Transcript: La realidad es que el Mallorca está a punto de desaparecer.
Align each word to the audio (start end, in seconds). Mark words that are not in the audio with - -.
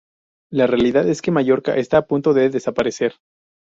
La 0.51 0.65
realidad 0.65 1.07
es 1.07 1.21
que 1.21 1.29
el 1.29 1.35
Mallorca 1.35 1.77
está 1.77 1.97
a 1.97 2.07
punto 2.07 2.33
de 2.33 2.49
desaparecer. 2.49 3.13